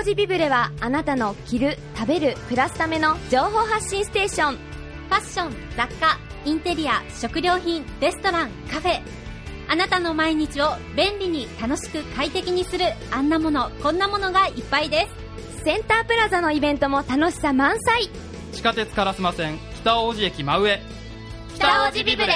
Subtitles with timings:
[0.00, 4.54] 王子ビブレはあなたの着る食べる暮らすための情報発信ステーション。
[4.54, 9.02] ファッション雑貨インテリア食料品レストランカフェ。
[9.68, 15.06] あなたの毎日を便利に楽しく快適にするあんなものこんなものがいっぱいで
[15.58, 15.64] す。
[15.64, 18.08] センタープラザのイベントも楽しさ満載。
[18.54, 20.80] 地下鉄烏丸線北大路駅真上。
[21.56, 22.32] 北王子ビブレ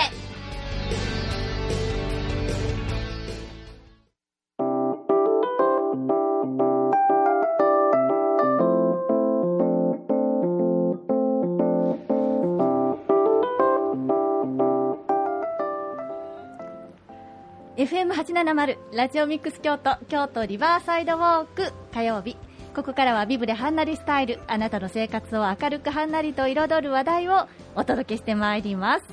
[17.85, 22.39] FM870 ラジオミックス京都京都リバーサイドウォーク火曜日。
[22.75, 29.05] ここからはビブレハンナリスタイルあなたの生活を明るくはんなりと彩る話題をお届けしてまいります。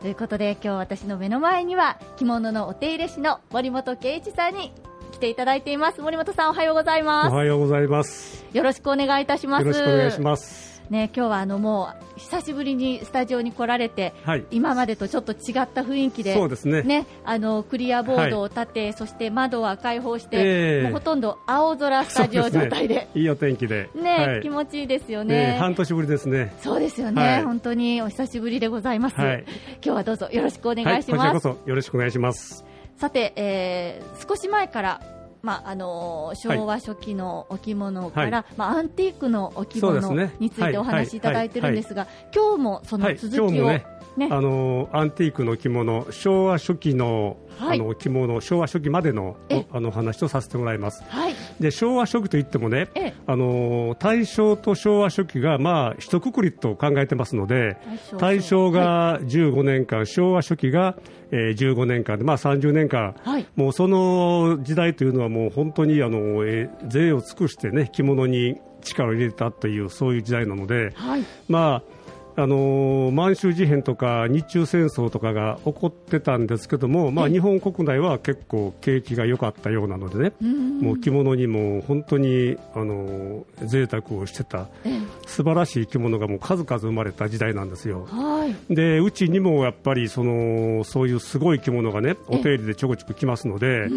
[0.00, 4.72] ということで今日私の目の前には着物のお手入れ師の森本圭一さんに
[5.12, 6.00] 来ていただいています。
[6.00, 8.38] 森本さんおはようございまおはようございます。
[8.38, 8.46] す。
[8.52, 9.66] よろしくお願いいたします。
[9.66, 10.75] よろしくお願いします。
[10.90, 23.90] ね、今日はあのもう久しぶりにスタジオに来られて、はい今までとちょっと違った雰囲気で、そうですねあのクリアボードを立て、そして窓は開放して、ええもうほとんど青空スタジオ状態で、いいお天気で。
[23.94, 25.56] ねはい気持ちいいですよねね。
[25.58, 26.54] 半年ぶりですね。
[26.62, 29.16] そうですよね、はい本当にお久しぶりでございます。
[29.16, 29.44] はい
[29.82, 31.18] 今日はどうぞよろしくお願はいい、します。
[31.18, 32.64] こちらこそよろしくお願いします。
[32.96, 35.00] さて、えー少し前から、
[35.42, 38.54] まああのー昭和初期のお着物から、はい。
[38.56, 43.70] まあ、アンティークのお着物についておはい話しいただいてるんですが、今日もそのはい、続きを、
[44.16, 44.28] ね。
[44.30, 47.80] あのアンティークの着物、昭和初期の、はい。
[47.80, 49.36] あの着物、昭和初期までの
[49.70, 51.02] あの話をさせてもらいます。
[51.08, 57.76] はい、で昭和初期といってもねええ、あの大正と昭和初期がまあ一括りと考えてますので、
[58.18, 60.96] 大正が15年間、昭和初期が、
[61.30, 63.46] えー15年間で、まあ、30年間、はい。
[63.56, 71.95] もうその時代というのはもう本当にあの、えー税を尽くしてね着物に力を入れたというそういう時代なので、はい、まあ
[72.38, 77.32] あのー満州事変とか日中戦争とかが起こってたんですけども、まあ、ええ。
[77.32, 80.80] 日本国内は結構景気が良かったようなのでね、ん。
[80.80, 85.00] もう着物にも本当に、あのー贅沢をしてたええ。
[85.26, 88.06] 素晴らしい着物がもう数々生まれた時代なんですよ。
[88.10, 93.88] はい、でうちにもやっぱりそのそういうすごい着物がねお手入れでちょこちょこ来ますので、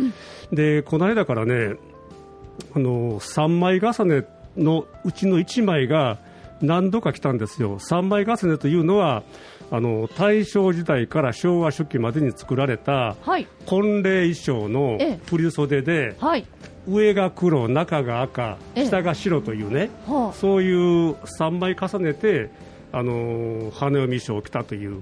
[0.52, 1.76] でこの間からね
[2.74, 4.26] あの3枚重ね
[4.58, 6.20] のうちの1枚が
[6.62, 9.24] 何度か来たんですよ、3枚重ねというのは
[9.72, 15.20] あの大正時代から昭和初期までに作られたはい、婚礼衣装のええ。
[15.26, 16.46] 振袖で、はい、
[16.88, 18.86] 上が黒、中が赤、ええ。
[18.86, 22.50] 下が白というね、はそういう3枚重ねて、
[22.92, 25.02] あのー羽読み衣装を着たという、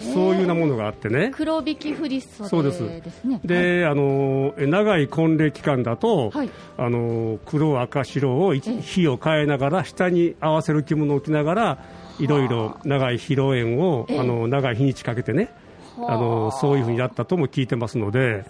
[0.00, 1.30] そういうようなものがあってね。
[1.32, 1.36] あ、。
[1.36, 2.80] 黒引き振り袖そうです。
[3.24, 3.40] ね。
[3.44, 6.50] で、あのー長い婚礼期間だと、はい。
[6.76, 11.78] あのー黒、赤、白を一ええ日を変えながら、下に合わせる着物を着ながら、
[12.20, 14.18] いろいろ長い披露宴を、ええ。
[14.20, 15.50] あのー長い日にちかけてね、
[15.98, 16.14] はあ。
[16.14, 18.44] あのーそういうふうにやったとも聞いてますので、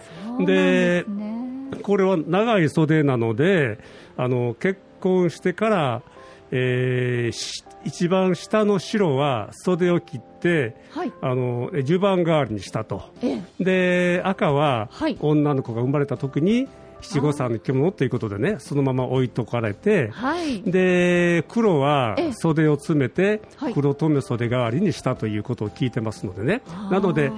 [0.44, 1.36] でね。
[1.82, 3.78] これは長い袖なので、
[4.16, 6.02] あの結婚してから、
[6.50, 13.02] えーし一番下の白は袖を切って、はい、あのえ襦袢代わりにしたと。
[13.22, 15.16] ええ、で赤ははい。
[15.20, 16.68] 女の子が生まれた時に
[17.00, 22.32] 七五三の着物ということでねそのまま置いとかれて、はい、で黒はええ。
[22.32, 23.74] 袖を詰めてはい。
[23.74, 27.30] 黒留め袖代わりにしたということを聞いてますのでね、なので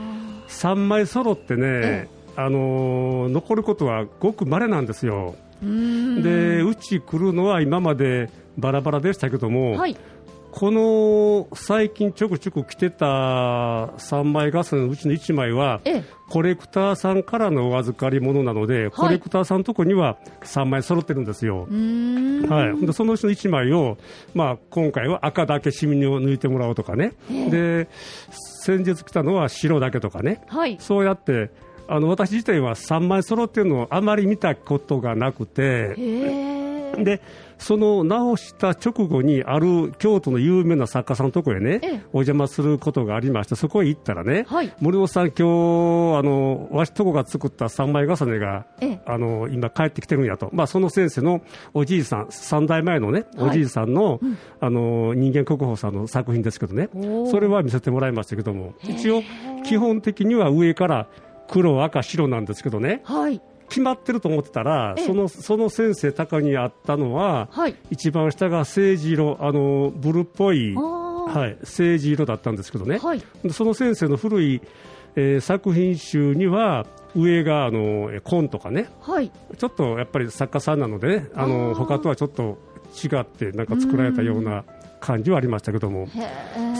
[0.48, 5.34] 3枚揃ってね、えあのー残ることはごく稀なんですよ。
[5.62, 9.96] うでうち来るのは今までバラバラでしたけども、はい、
[10.52, 21.62] この最近ちょくちょく着てた3枚重ねのうちの1枚は、ええ、コレクターさんからのお預かり物なので、コレクターさんのとこには3枚揃ってるんですよ。
[21.62, 23.96] はい、そのうちの1枚を、
[24.34, 27.88] まあ、今回は赤だけシミを抜いてもらおうとかね、で
[28.64, 31.50] 先日来たのは白だけとかね、はい、そうやって
[31.88, 35.94] あの私自体は3枚揃ってるのをあまり見たことがなくて、
[36.96, 37.20] で
[37.60, 42.02] その直した直後にある京都の有名な作家さんのところへね、ええ。
[42.12, 44.72] お邪魔することがありましてそこへ行ったらね、はい。
[44.80, 45.42] 森本さん今日
[46.18, 49.00] あのわしとこが作った3枚重ねが、ええ。
[49.06, 51.42] あの今帰ってきてるんやと、まあ、その先生の
[51.74, 53.50] おじいさん3代前のねはい。
[53.50, 54.20] おじいさんの,、
[54.60, 56.88] あの人間国宝さんの作品ですけどね。
[57.30, 58.74] それは見せてもらいましたけども。
[58.82, 59.22] 一応
[59.64, 61.08] 基本的には上から
[61.50, 63.02] 黒赤白なんですけどね。
[63.04, 65.06] はい、決まってると思ってたら、ええ。
[65.06, 74.60] そのその先生高にあったのは、はい、一番下が政治色、あのブルーっぽい、はい、政治色だったんですけどね、はい、でその先生の古い
[75.16, 76.86] えー作品集には
[77.16, 78.90] 上があのえー紺とかね。
[79.00, 79.30] はい。
[79.56, 82.58] ちょっとやっぱり作家さんなのでねあの他とはちょっと
[82.92, 84.64] 違ってなんか作られたような
[85.00, 86.08] 感じはありましたけども。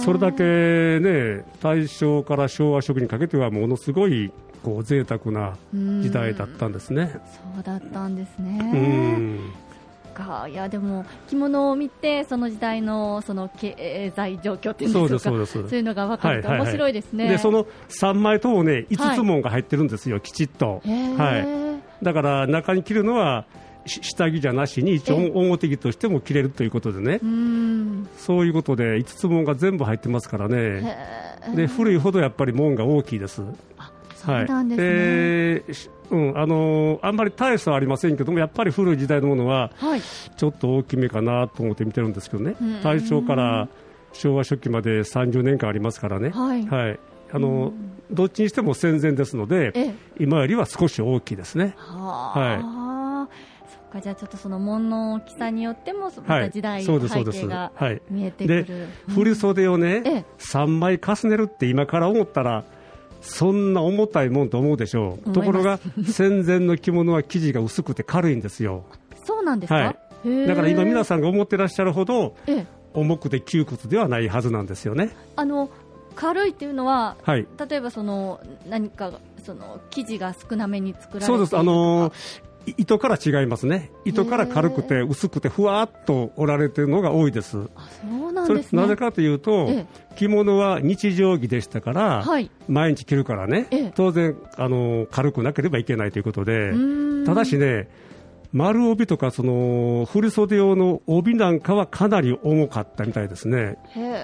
[0.04, 7.10] それだけね大正から昭和初期にかけてはものすごいこう贅沢な時代だったんですね。
[7.54, 8.58] そうだったんですうね。
[8.62, 9.38] ん
[10.14, 10.46] か。
[10.48, 15.12] いやでも着物を見てその時代のその経済状況っていうんでしょうか。
[15.14, 15.52] ですそうです。
[15.52, 16.68] そういうのが分かるとはいはいはい。
[16.68, 17.28] 面白いですね。
[17.28, 20.82] でその3枚ともね5つ門が入ってるんですよ、きちっと。
[20.84, 22.04] はい。
[22.04, 23.44] だから中に着るのは
[23.86, 27.20] し下着じゃなしに一応え表着としても着れるということでね。
[28.18, 30.96] そういうことで5つ門が全部入ってますからね。
[31.54, 33.42] で古いほどやっぱり門が大きいです。
[34.26, 34.87] そうなんですね。
[35.67, 40.00] でしうんあのーあんまり大差はありませんけどもやっぱり古い時代のものははい。
[40.00, 42.56] ちょっと大きめかなと思って見てるんですけどね。
[42.61, 43.69] うん大正から
[44.12, 46.99] 昭和初期まで30年間ありますからね、はい。
[47.32, 47.72] あの
[48.11, 49.94] どっちにしても戦前ですのでええ。
[50.19, 51.75] 今よりは少し大きいですね。
[51.76, 53.28] はあ、
[53.69, 56.46] そっかじゃあちょっとその門の大きさによってもまはい。
[56.46, 57.38] た時代、そうですそうです。
[57.38, 58.02] 背景がはい。
[58.11, 58.66] 見えてくる。
[58.66, 60.25] で振袖をね、ええ。
[60.38, 62.64] 3枚重ねるって今から思ったら
[63.20, 65.32] そんな重たいもんと思うでしょう。
[65.32, 65.78] ところが
[66.11, 68.84] 戦前の着物は生地が薄くて軽いんですよ。
[69.25, 69.75] そうなんですか？
[69.75, 70.46] はい。
[70.46, 72.67] だから今皆さんが思ってらっしゃるほどええ。
[72.93, 75.14] 重くて窮屈ではないはずなんですよね。
[75.37, 75.70] あの
[76.14, 77.46] 軽いっていうのははい。
[77.69, 79.12] 例えばその何か
[79.43, 81.56] その生地が少なめに作られているそうです。
[81.56, 83.90] あのとかい糸から違いますね。
[84.04, 87.68] 糸から軽くて薄くてふわっと織られてるのが多いです。
[87.74, 88.82] あそうなんですね。
[88.82, 89.86] なぜかというと、え
[90.16, 92.50] 着物は日常着でしたから、はい。
[92.68, 93.92] 毎日着るからね、ええ。
[93.94, 96.72] 当然あの軽くなければいけないということで、
[97.24, 97.88] ただしね、
[98.52, 103.78] 丸帯とかその振袖用の帯なんかはかなり重かったみたいですね、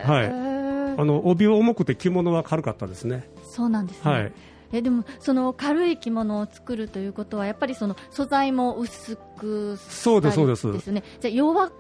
[0.04, 0.26] はい。
[0.98, 3.28] あの帯は重くて着物は軽かったですね。
[3.44, 4.10] そうなんですね。
[4.10, 4.32] はい
[4.72, 11.02] えでもその軽い着物を作るということはやっぱりその素材も薄くそうですそうですですよね。
[11.20, 11.70] じゃあ弱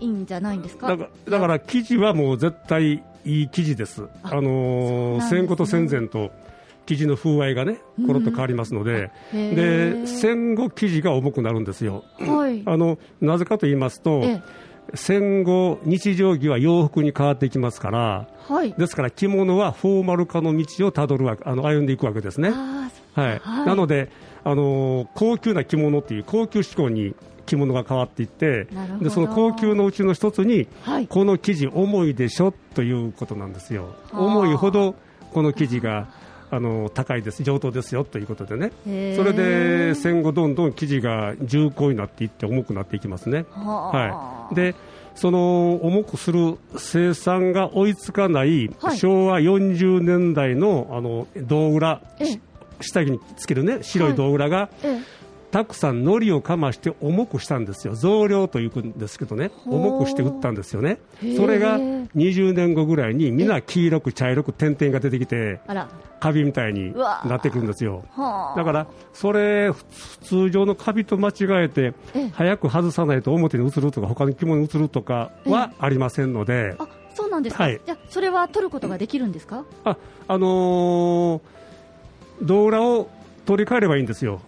[0.00, 0.96] いんじゃないんですか？
[0.96, 6.30] だから生地はもう絶対いい生地です、あのね戦後と戦前と
[6.86, 12.04] 生地の風合いがね、ころっと変わりますので、へーで戦後、生地が重くなるんですよ。
[12.18, 12.62] はい。
[12.66, 14.42] あのなぜかと言いますと、え
[14.92, 18.72] 戦後、日常着は洋服に変わっていきますから、えはい。
[18.74, 22.50] ですから着物はフォーマル化の道をたどるわけ、あの歩んでいくわけですね。
[22.50, 23.40] はい。
[23.40, 23.66] はい。
[23.66, 24.10] なので、
[24.44, 27.14] あのー高級な着物っていう高級志向に
[27.46, 29.04] 着物が変わっていってなるほど。
[29.04, 31.08] でその高級のうちの一つに、はい。
[31.08, 33.94] この生地重いでしょということなんですよ。
[34.10, 34.20] はあ。
[34.20, 34.94] 重いほど
[35.32, 36.08] この生地が
[36.50, 37.42] あの高いです。
[37.42, 38.72] 上等ですよということでね。
[39.16, 43.44] それで戦後どんどん生地が重厚になっていって重くなっていきますね。
[43.52, 44.74] はい、で
[45.14, 48.98] その重くする生産が追いつかないはい。
[48.98, 52.00] 昭和40年代のあの胴裏、
[52.80, 55.00] 下着につけるね白い胴裏が、え
[55.54, 60.98] たくさん糊をかまして重くしたんですよ、増量というんですけどね、重くして売ったんですよね
[61.36, 65.60] それが20年後ぐらいに、みんな黄色く茶色く点々が出てきて。
[66.18, 68.02] カビみたいになってくるんですよ。
[68.16, 68.58] はあ。
[68.58, 69.84] だから、それ、ふ
[70.22, 71.32] 通常のカビと間違
[71.66, 77.62] えてええ、早く外さないと表に移るとか、他の着物に移るとかはありませんので、あ、そうなんですか。
[77.64, 79.64] はいじゃあそれは取ることができるんですか？
[79.84, 79.96] あ、
[80.26, 81.40] あのー、
[82.42, 83.08] 胴裏を
[83.46, 84.40] 取り替えればいいんですよ。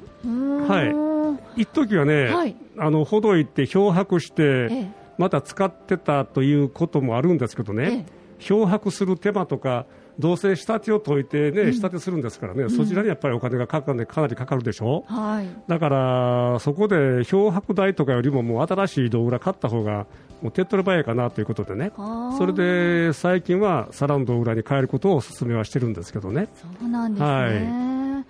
[0.69, 2.57] は一時はね、はい。
[2.79, 4.91] あのほどいて漂白して、ええ。
[5.19, 8.07] また使ってたということもあるんですけどね、
[8.39, 9.87] 漂白する手間とか、
[10.19, 15.05] どうせ仕立てを解いてね、仕立てするんですからね、そちらにやっぱりお金がかかるかなりかかるでしょ。
[15.07, 15.47] はい。
[15.69, 20.07] だから、そこで漂白代とかよりも、もう新しい道裏買った方が、
[20.43, 21.93] もう手っ取り早いかなということでね。
[22.39, 26.49] それで最近は皿の道裏に変えることをお勧めはしてるんですけどね。
[26.55, 28.25] そうなんですね。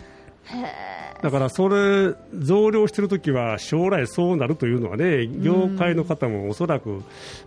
[0.45, 1.16] へえ。
[1.23, 7.03] だからそれ、増量してるときは将来そうなるというのはね、業界の方もおそらく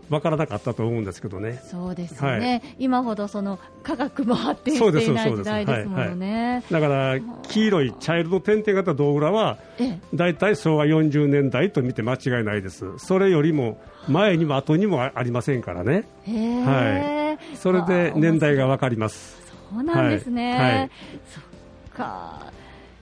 [0.09, 1.61] 分からなかったと思うんですけどね。
[1.69, 6.63] そうですよね、今ほどその科学も発展していない時代ですものね。
[6.71, 12.97] だから黄色い茶色の点々型道裏はええ大体昭和40年代と見て間違いないです。
[12.97, 16.05] それよりも前にも後にもありませんからね。
[16.25, 17.55] はい。
[17.55, 19.39] それで年代が分かります。
[19.71, 20.51] そうなんですね。
[20.51, 20.91] はいはい
[21.33, 21.43] そっ
[21.95, 22.58] か。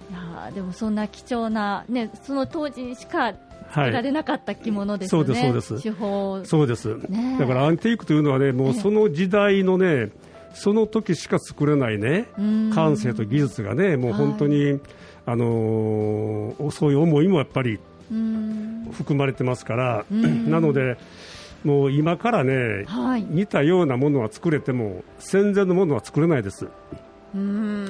[0.09, 3.33] いやーでもそんな貴重なねその当時にしか
[3.69, 5.35] 作られなかった着物ですよね。
[5.35, 5.83] そうですそうです。
[5.83, 6.41] 手法。
[6.45, 6.95] そうです。
[7.09, 7.35] ね。
[7.35, 10.09] えだからアンティークというのはね、もうその時代のね、
[10.53, 14.79] その時しか作れないねん、感性と技術がね、もう本当に、
[15.25, 17.79] あのーそういう思いもやっぱり
[18.11, 18.89] うん。
[18.93, 20.49] 含まれてますから、ん。
[20.49, 20.97] なので、
[21.63, 23.25] もう今からね、はい。
[23.29, 26.65] 似たようなものは作れても、戦前のものは作れないです。
[26.65, 27.85] うーん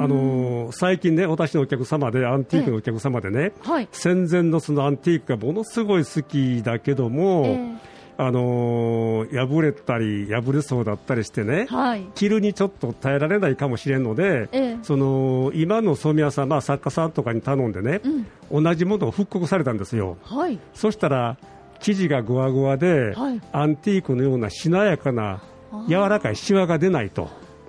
[0.00, 3.88] あのー最近ね、私のお客様で、アンティークのお客様でね、はい。
[3.92, 7.58] 戦前のそのアンティークがものすごい好きだけども、え
[8.18, 12.06] あのー破れたり、破れそうだったりしてねえ、はい。
[12.14, 18.00] 着るにちょっと耐えられないかもしれんので、ええその今の染屋さん、まあ、作家さんとかに頼んでね、
[18.50, 20.16] 同じものを復刻されたんですよ。
[20.22, 20.58] はい。
[20.74, 21.36] そしたら
[21.80, 25.42] 生地がゴワゴワで、はいアンティークのようなしなやかな
[25.88, 27.28] 柔らかいシワが出ないと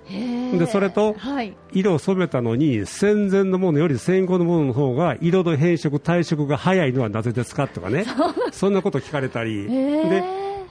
[0.10, 1.56] でそれとはい。
[1.72, 8.06] 色を染めたのに戦前のものより戦後のものの方が色の変色退色が早いのはなぜですかとかね。
[8.52, 9.68] そんなこと聞かれたり。
[9.68, 10.24] で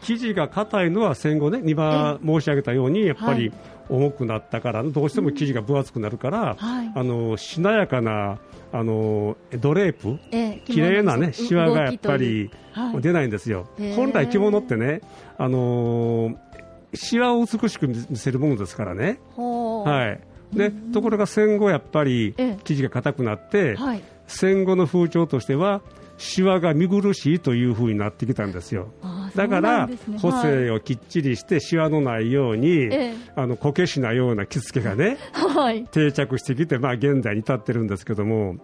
[0.02, 3.52] 生地が硬いのは戦後ね今申し上げたようにやっぱり
[3.88, 6.92] 重くなったからどうしても生地が分厚くなるから、はい。
[6.94, 8.38] あのしなやかな
[8.72, 12.50] あのドレープええ綺麗なね、着物シワがやっぱり
[13.00, 13.68] 出ないんですよ。
[13.96, 15.02] 本来着物ってね、
[15.38, 16.36] あのー
[16.94, 19.18] シワを美しく見せるものですからね。
[19.36, 20.16] は
[20.52, 20.56] い。
[20.56, 24.02] で、ところが戦後やっぱりええ生地が硬くなって、はい。
[24.26, 25.82] 戦後の風潮としては、
[26.18, 28.92] シワが見苦しいという風になってきたんですよ。
[29.34, 35.84] だからね、補正をきっちりして、シワのないように、ええあの、こけしなような着付けがね、 はい。
[35.90, 38.56] 定着してきて、まあ現在に至ってるんですけども、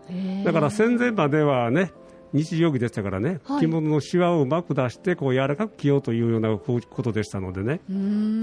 [0.44, 1.90] だから戦前まではね、
[2.32, 3.60] 日常着でしたからね、はい。
[3.60, 7.80] 着物のシワをうまく出して、こう柔らかく着ようというようなことでしたのでね、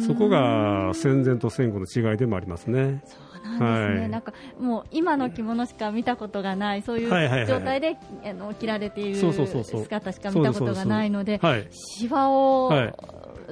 [0.05, 3.03] そこが戦前と戦後の違いでもありますね。
[3.05, 4.09] そうなんですね、はい。
[4.09, 7.09] なんかもう今の着物しか見たことがない、そういう
[7.47, 12.93] 状態で、あの着られている姿しか見たことがないので、はいシワを、はい。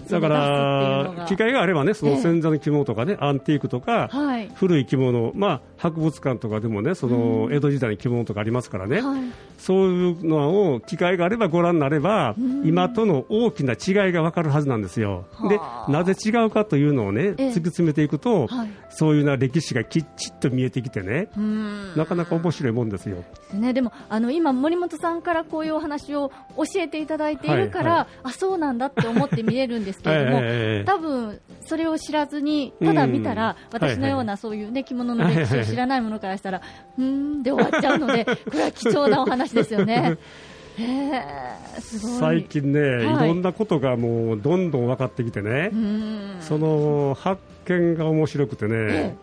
[0.10, 4.50] だから、機会があればね、その戦前の着物とかね、アンティークとか、はい。
[4.56, 9.22] 古い着物、まあ、博物館とかでもね、その江戸時代の着物とかありますからね、はい。
[9.58, 15.26] そういうのを機会があればご覧になれば、今との大きな違いが分かるはずなんですよ。
[15.50, 17.48] ではあ、なぜ違うかというのをね、ええ。
[17.50, 18.70] 突き詰めていくと、はい。
[18.92, 21.28] そういうな歴史がきっちりと見えてきてね、
[21.98, 23.18] なかなか面白いもんですよ。
[23.18, 30.86] ですね、でもあの今、森本さんからこういうお話を教えていただいているから、はいはあそうなんだって思って見れるんですけれども、 ええ。
[30.86, 31.40] 多分
[31.74, 33.76] それを知らずに、ただ見たら、うん。
[33.76, 36.62] 私のようなそういう、ね、着物の歴史を知らないものからしたら、
[37.00, 40.20] うーんで終わっちゃうので、 これは貴重なお話ですよね。
[42.20, 43.26] 最近ね、はい。
[43.26, 45.72] い、ろんなことがもうどんどん分かってきてね、
[46.42, 49.16] その発見が面白くてね、え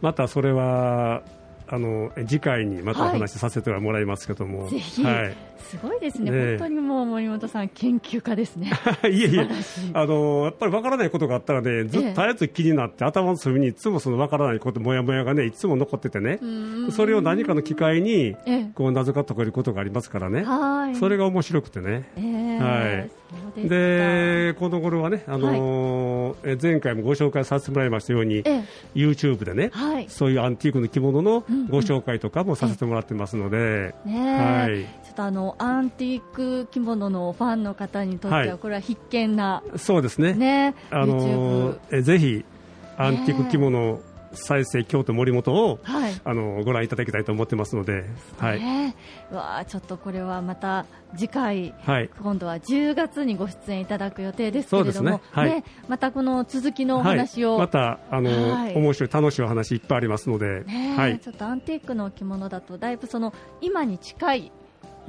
[0.00, 1.20] またそれは
[1.68, 5.36] あの次回にまたおはい話しさせてはもらいますけども、ぜひ、はい、
[5.68, 6.30] すごいですね。
[6.30, 6.58] ねえ。
[6.58, 8.72] 本当にもう森本さん、研究家ですね。
[9.04, 9.48] いえいえ。
[9.94, 16.38] あのやっぱり分からないことがあったらねずっと絶えず気になって、頭の隅にいつもその分からないこともやもやがねいつも残っててね。
[16.90, 18.70] それを何かの機会にええ。
[18.74, 20.96] こう謎か解けることがありますからね、はい。
[20.96, 22.04] それが面白くてね。
[22.16, 22.58] ええ。
[22.58, 23.10] はい。
[23.68, 28.62] でこの頃はね、あのーえ前回もご紹介させてもらいましたように、ええ。
[28.94, 30.06] YouTube でね、はい。
[30.08, 34.84] そういうアンティークの着物のご紹介とかもさせてもらってますので、はい。
[35.04, 38.58] ちょっとあのアンティーク着物のファンの方にとっては、はい。
[38.58, 42.44] これは必見な、そうですね、ね、あのーえぜひ
[42.96, 44.00] アンティーク着物
[44.32, 46.20] 再生京都森本を、はい。
[46.24, 48.04] あのご覧いただきたいと思ってますので、
[48.38, 48.94] はい、ね
[49.32, 52.10] うわあちょっとこれはまた次回、はい。
[52.22, 55.20] 今度は10月にご出演いただく予定ですけれども、ね。
[55.32, 55.64] はい。
[55.88, 57.18] またこの続きのおはい。
[57.18, 58.74] 話を、またあのーはい。
[58.74, 64.52] 面白い楽しいお話いっぱいありますので、ねはい、ちょっとアンティークの着物だとだいぶその今に近い、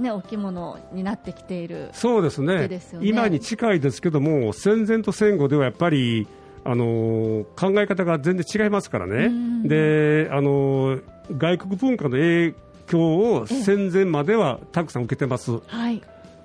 [0.01, 2.67] ね、お着物になってきているそうですね。
[2.67, 2.79] ね。
[3.01, 6.27] 今に近いですけども戦前と戦後ではやっぱり、
[6.63, 9.25] あのー考え方が全然違いますからね。
[9.25, 11.03] うんで、あのー
[11.37, 12.53] 外国文化の影
[12.87, 15.59] 響を戦前まではたくさん受けてます。
[15.67, 16.01] はい。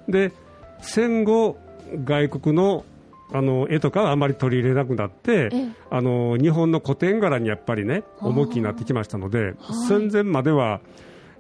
[0.09, 0.33] で
[0.81, 1.57] 戦後
[2.05, 2.85] 外国の
[3.33, 5.69] あの絵とかはあまり取り入れなくなってええ。
[5.91, 9.55] あの日本の古典柄にやっぱりね重きになってきましたのではい。
[9.89, 10.81] 戦前までは、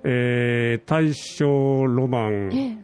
[0.09, 2.79] えー大正ロマン、え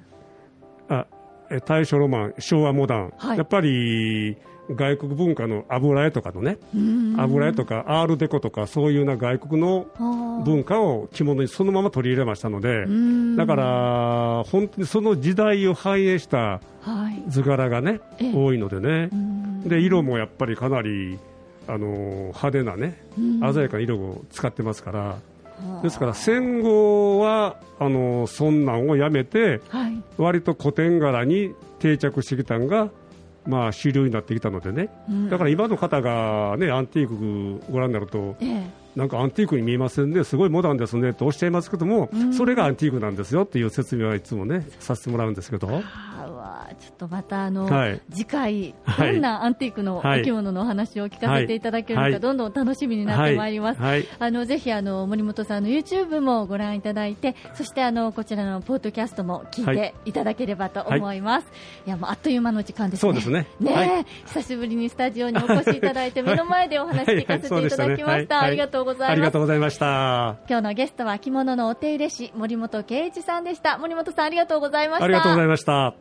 [0.90, 0.94] え。
[0.94, 1.06] あ
[1.50, 3.38] え大正ロマン、昭和モダン、はい。
[3.38, 4.36] やっぱり
[4.70, 7.14] 外国文化の油絵とかのね、うん。
[7.20, 9.86] 油絵とかアールデコとか、そういうな外国の
[10.44, 13.36] 文化を着物にそのまま取り入れましたので、うん。
[13.36, 17.30] だから本当にその時代を反映したはい。
[17.30, 18.32] 図柄がね、ええ。
[18.34, 19.10] 多いのでね。
[19.12, 19.60] う、ん。
[19.68, 21.18] で色もやっぱりかなり
[21.68, 23.54] あの派手なね、うん。
[23.54, 25.31] 鮮やかな色を使ってますから、はあ
[25.82, 30.02] ですから戦後はあのそんなんをやめて、はい。
[30.16, 32.90] 割と古典柄に定着してきたのが、
[33.46, 35.30] まあ、主流になってきたのでね、うん。
[35.30, 41.14] だから今の方が、ね、アンティークご覧になると、ええなんかアンティークに見えませんね、すごいモダンですね。
[41.14, 42.34] とおっしゃいますけども、うん。
[42.34, 45.82] それがアンティークなんですよっていう説明はいつもね、させてもらうんですけど、
[46.42, 48.00] あちょっとまたあの、はい。
[48.10, 49.12] 次回、はい。
[49.12, 50.20] どんなアンティークのはい。
[50.20, 52.20] 生き物のお話を聞かせていただけるのか、はい。
[52.20, 53.80] どんどん楽しみになってまいります。
[53.80, 54.06] はい。
[54.18, 61.46] あのぜひあの森本さんの YouTube もご覧いただいて、そしてあのこちらのポッドキャストも聞いはていただければと思います。
[61.86, 63.12] い、やもうあっという間の時間ですね。
[63.12, 63.46] そうですね。
[63.60, 68.42] ね久しぶりにスタジオにお越しいただいて目の前でお話聞かせていただきました。
[68.42, 69.40] ありがとうございますありがとう。
[69.42, 70.36] ございました。
[70.48, 73.78] 今日のゲストは着物のお手入れ師森本圭一さんでした。
[73.78, 75.04] 森本さんありがとうございました。
[75.04, 75.94] ありがとうございました。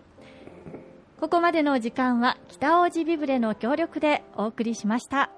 [1.20, 5.30] ここまでの時間は北大路ビブレの協力でお送りしました。